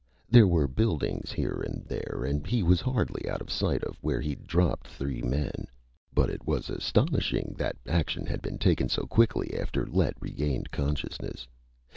There 0.27 0.47
were 0.47 0.67
buildings 0.67 1.31
here 1.31 1.61
and 1.63 1.83
there, 1.85 2.23
and 2.27 2.47
he 2.47 2.63
was 2.63 2.81
hardly 2.81 3.29
out 3.29 3.39
of 3.39 3.51
sight 3.51 3.83
of 3.83 3.99
where 4.01 4.19
he'd 4.19 4.47
dropped 4.47 4.87
three 4.87 5.21
men. 5.21 5.67
But 6.11 6.31
it 6.31 6.43
was 6.43 6.71
astonishing 6.71 7.53
that 7.59 7.75
action 7.87 8.25
had 8.25 8.41
been 8.41 8.57
taken 8.57 8.89
so 8.89 9.05
quickly 9.05 9.55
after 9.55 9.85
Lett 9.85 10.15
regained 10.19 10.71
consciousness. 10.71 11.47